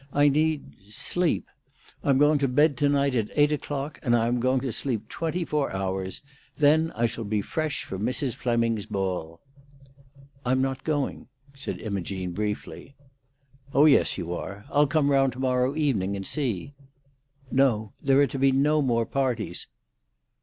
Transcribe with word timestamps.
I 0.13 0.29
need—sleep. 0.29 1.45
I'm 2.03 2.17
going 2.17 2.39
to 2.39 2.47
bed 2.47 2.75
tonight 2.75 3.13
at 3.13 3.29
eight 3.35 3.51
o'clock, 3.51 3.99
and 4.01 4.15
I 4.15 4.25
am 4.25 4.39
going 4.39 4.59
to 4.61 4.71
sleep 4.73 5.07
twenty 5.09 5.45
four 5.45 5.71
hours. 5.71 6.23
Then 6.57 6.91
I 6.95 7.05
shall 7.05 7.23
be 7.23 7.43
fresh 7.43 7.83
for 7.83 7.99
Mrs. 7.99 8.33
Fleming's 8.33 8.87
ball." 8.87 9.41
"I'm 10.43 10.59
not 10.59 10.83
going," 10.83 11.27
said 11.53 11.79
Imogene 11.79 12.31
briefly. 12.31 12.95
"Oh 13.75 13.85
yes, 13.85 14.17
you 14.17 14.33
are. 14.33 14.65
I'll 14.71 14.87
come 14.87 15.11
round 15.11 15.33
to 15.33 15.39
morrow 15.39 15.75
evening 15.75 16.15
and 16.15 16.25
see." 16.25 16.73
"No. 17.51 17.93
There 18.01 18.19
are 18.21 18.25
to 18.25 18.39
be 18.39 18.51
no 18.51 18.81
more 18.81 19.05
parties." 19.05 19.67